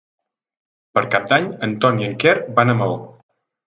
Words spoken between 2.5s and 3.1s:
van a Maó.